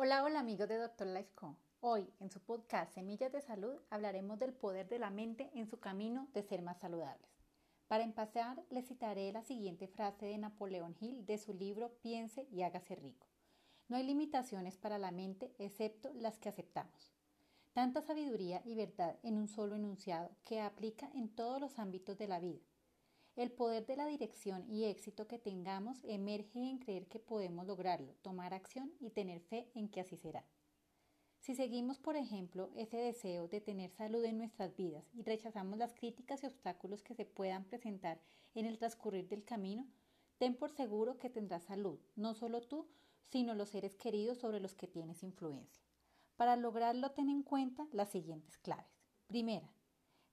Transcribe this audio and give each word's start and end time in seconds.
Hola, 0.00 0.22
hola 0.22 0.38
amigos 0.38 0.68
de 0.68 0.76
Dr. 0.78 1.08
Life 1.08 1.32
Co. 1.34 1.56
Hoy, 1.80 2.08
en 2.20 2.30
su 2.30 2.38
podcast 2.38 2.94
Semillas 2.94 3.32
de 3.32 3.40
Salud, 3.40 3.80
hablaremos 3.90 4.38
del 4.38 4.52
poder 4.52 4.88
de 4.88 5.00
la 5.00 5.10
mente 5.10 5.50
en 5.54 5.66
su 5.66 5.80
camino 5.80 6.28
de 6.34 6.44
ser 6.44 6.62
más 6.62 6.78
saludables. 6.78 7.28
Para 7.88 8.04
empezar, 8.04 8.62
les 8.70 8.86
citaré 8.86 9.32
la 9.32 9.42
siguiente 9.42 9.88
frase 9.88 10.26
de 10.26 10.38
Napoleón 10.38 10.94
Hill 11.00 11.26
de 11.26 11.36
su 11.36 11.52
libro 11.52 11.98
Piense 12.00 12.46
y 12.52 12.62
hágase 12.62 12.94
rico. 12.94 13.26
No 13.88 13.96
hay 13.96 14.04
limitaciones 14.04 14.76
para 14.76 14.98
la 14.98 15.10
mente 15.10 15.52
excepto 15.58 16.12
las 16.14 16.38
que 16.38 16.50
aceptamos. 16.50 17.10
Tanta 17.72 18.00
sabiduría 18.00 18.62
y 18.64 18.76
verdad 18.76 19.18
en 19.24 19.36
un 19.36 19.48
solo 19.48 19.74
enunciado 19.74 20.30
que 20.44 20.60
aplica 20.60 21.10
en 21.12 21.28
todos 21.28 21.60
los 21.60 21.80
ámbitos 21.80 22.16
de 22.16 22.28
la 22.28 22.38
vida 22.38 22.62
el 23.38 23.52
poder 23.52 23.86
de 23.86 23.94
la 23.94 24.06
dirección 24.06 24.68
y 24.68 24.86
éxito 24.86 25.28
que 25.28 25.38
tengamos 25.38 26.02
emerge 26.02 26.58
en 26.58 26.78
creer 26.78 27.06
que 27.06 27.20
podemos 27.20 27.64
lograrlo, 27.68 28.12
tomar 28.20 28.52
acción 28.52 28.92
y 28.98 29.10
tener 29.10 29.40
fe 29.40 29.70
en 29.76 29.88
que 29.88 30.00
así 30.00 30.16
será. 30.16 30.44
Si 31.38 31.54
seguimos, 31.54 32.00
por 32.00 32.16
ejemplo, 32.16 32.72
ese 32.74 32.96
deseo 32.96 33.46
de 33.46 33.60
tener 33.60 33.92
salud 33.92 34.24
en 34.24 34.38
nuestras 34.38 34.74
vidas 34.74 35.04
y 35.14 35.22
rechazamos 35.22 35.78
las 35.78 35.94
críticas 35.94 36.42
y 36.42 36.48
obstáculos 36.48 37.04
que 37.04 37.14
se 37.14 37.26
puedan 37.26 37.64
presentar 37.64 38.20
en 38.56 38.66
el 38.66 38.76
transcurrir 38.76 39.28
del 39.28 39.44
camino, 39.44 39.86
ten 40.38 40.56
por 40.56 40.72
seguro 40.72 41.16
que 41.16 41.30
tendrás 41.30 41.62
salud, 41.62 42.00
no 42.16 42.34
solo 42.34 42.60
tú, 42.60 42.88
sino 43.30 43.54
los 43.54 43.68
seres 43.68 43.94
queridos 43.94 44.38
sobre 44.38 44.58
los 44.58 44.74
que 44.74 44.88
tienes 44.88 45.22
influencia. 45.22 45.84
Para 46.34 46.56
lograrlo, 46.56 47.12
ten 47.12 47.28
en 47.28 47.44
cuenta 47.44 47.86
las 47.92 48.10
siguientes 48.10 48.58
claves. 48.58 48.90
Primera, 49.28 49.72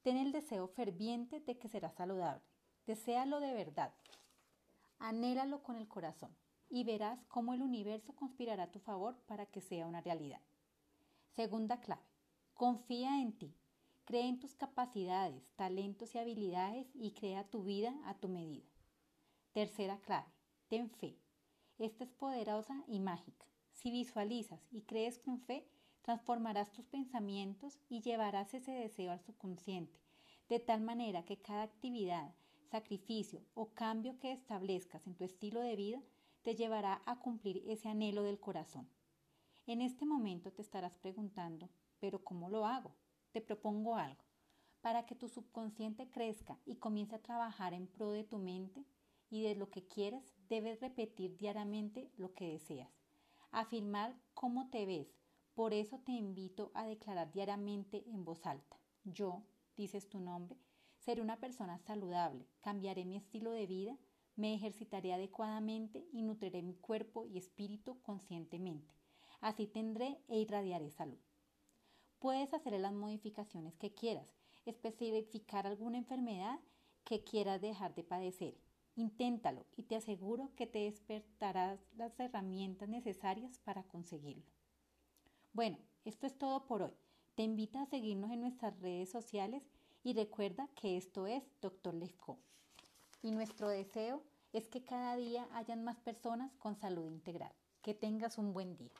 ten 0.00 0.16
el 0.16 0.32
deseo 0.32 0.68
ferviente 0.68 1.40
de 1.40 1.58
que 1.58 1.68
serás 1.68 1.94
saludable. 1.96 2.53
Desealo 2.86 3.40
de 3.40 3.54
verdad. 3.54 3.94
Anhélalo 4.98 5.62
con 5.62 5.76
el 5.76 5.88
corazón 5.88 6.36
y 6.68 6.84
verás 6.84 7.24
cómo 7.28 7.54
el 7.54 7.62
universo 7.62 8.14
conspirará 8.14 8.64
a 8.64 8.70
tu 8.70 8.78
favor 8.78 9.16
para 9.26 9.46
que 9.46 9.60
sea 9.60 9.86
una 9.86 10.00
realidad. 10.00 10.40
Segunda 11.30 11.80
clave. 11.80 12.02
Confía 12.52 13.20
en 13.20 13.32
ti. 13.38 13.54
Cree 14.04 14.28
en 14.28 14.38
tus 14.38 14.54
capacidades, 14.54 15.42
talentos 15.56 16.14
y 16.14 16.18
habilidades 16.18 16.86
y 16.94 17.12
crea 17.12 17.48
tu 17.48 17.64
vida 17.64 17.94
a 18.04 18.14
tu 18.14 18.28
medida. 18.28 18.66
Tercera 19.52 19.98
clave. 20.00 20.28
Ten 20.68 20.90
fe. 20.90 21.18
Esta 21.78 22.04
es 22.04 22.10
poderosa 22.12 22.84
y 22.86 23.00
mágica. 23.00 23.46
Si 23.72 23.90
visualizas 23.90 24.60
y 24.70 24.82
crees 24.82 25.18
con 25.18 25.40
fe, 25.40 25.66
transformarás 26.02 26.70
tus 26.72 26.84
pensamientos 26.84 27.78
y 27.88 28.02
llevarás 28.02 28.52
ese 28.52 28.72
deseo 28.72 29.10
al 29.12 29.20
subconsciente, 29.20 29.98
de 30.48 30.60
tal 30.60 30.82
manera 30.82 31.24
que 31.24 31.40
cada 31.40 31.62
actividad, 31.62 32.34
sacrificio 32.74 33.40
o 33.54 33.72
cambio 33.72 34.18
que 34.18 34.32
establezcas 34.32 35.06
en 35.06 35.14
tu 35.14 35.22
estilo 35.22 35.60
de 35.60 35.76
vida 35.76 36.02
te 36.42 36.56
llevará 36.56 37.02
a 37.06 37.20
cumplir 37.20 37.62
ese 37.68 37.88
anhelo 37.88 38.24
del 38.24 38.40
corazón. 38.40 38.88
En 39.68 39.80
este 39.80 40.04
momento 40.04 40.50
te 40.52 40.62
estarás 40.62 40.96
preguntando, 40.96 41.70
pero 42.00 42.24
¿cómo 42.24 42.48
lo 42.48 42.66
hago? 42.66 42.90
Te 43.30 43.40
propongo 43.40 43.94
algo. 43.94 44.24
Para 44.80 45.06
que 45.06 45.14
tu 45.14 45.28
subconsciente 45.28 46.10
crezca 46.10 46.58
y 46.66 46.74
comience 46.74 47.14
a 47.14 47.22
trabajar 47.22 47.74
en 47.74 47.86
pro 47.86 48.10
de 48.10 48.24
tu 48.24 48.38
mente 48.38 48.84
y 49.30 49.44
de 49.44 49.54
lo 49.54 49.70
que 49.70 49.86
quieres, 49.86 50.34
debes 50.48 50.80
repetir 50.80 51.36
diariamente 51.36 52.10
lo 52.16 52.34
que 52.34 52.48
deseas. 52.48 52.90
Afirmar 53.52 54.16
cómo 54.34 54.68
te 54.70 54.84
ves. 54.84 55.16
Por 55.54 55.72
eso 55.72 56.00
te 56.00 56.10
invito 56.10 56.72
a 56.74 56.84
declarar 56.86 57.30
diariamente 57.30 58.02
en 58.08 58.24
voz 58.24 58.44
alta. 58.46 58.80
Yo, 59.04 59.44
dices 59.76 60.08
tu 60.08 60.18
nombre, 60.18 60.58
Seré 61.04 61.20
una 61.20 61.36
persona 61.38 61.76
saludable, 61.80 62.46
cambiaré 62.62 63.04
mi 63.04 63.16
estilo 63.16 63.50
de 63.50 63.66
vida, 63.66 63.98
me 64.36 64.54
ejercitaré 64.54 65.12
adecuadamente 65.12 66.08
y 66.12 66.22
nutriré 66.22 66.62
mi 66.62 66.76
cuerpo 66.76 67.26
y 67.26 67.36
espíritu 67.36 68.00
conscientemente. 68.00 68.94
Así 69.42 69.66
tendré 69.66 70.18
e 70.28 70.38
irradiaré 70.38 70.90
salud. 70.90 71.18
Puedes 72.20 72.54
hacer 72.54 72.80
las 72.80 72.94
modificaciones 72.94 73.76
que 73.76 73.92
quieras, 73.92 74.34
especificar 74.64 75.66
alguna 75.66 75.98
enfermedad 75.98 76.58
que 77.04 77.22
quieras 77.22 77.60
dejar 77.60 77.94
de 77.94 78.02
padecer. 78.02 78.56
Inténtalo 78.96 79.66
y 79.76 79.82
te 79.82 79.96
aseguro 79.96 80.52
que 80.56 80.66
te 80.66 80.78
despertarás 80.78 81.80
las 81.96 82.18
herramientas 82.18 82.88
necesarias 82.88 83.58
para 83.58 83.82
conseguirlo. 83.82 84.50
Bueno, 85.52 85.76
esto 86.06 86.26
es 86.26 86.38
todo 86.38 86.66
por 86.66 86.80
hoy. 86.80 86.94
Te 87.34 87.42
invito 87.42 87.78
a 87.78 87.84
seguirnos 87.84 88.30
en 88.30 88.40
nuestras 88.40 88.80
redes 88.80 89.10
sociales 89.10 89.62
y 90.04 90.12
recuerda 90.12 90.68
que 90.76 90.96
esto 90.96 91.26
es 91.26 91.42
Dr. 91.60 91.94
Lefko. 91.94 92.38
Y 93.22 93.32
nuestro 93.32 93.68
deseo 93.68 94.22
es 94.52 94.68
que 94.68 94.84
cada 94.84 95.16
día 95.16 95.48
hayan 95.54 95.82
más 95.82 95.98
personas 95.98 96.52
con 96.58 96.76
salud 96.76 97.06
integral. 97.06 97.52
Que 97.82 97.94
tengas 97.94 98.38
un 98.38 98.52
buen 98.52 98.76
día. 98.76 98.92